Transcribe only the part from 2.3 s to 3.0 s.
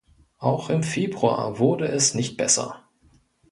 besser.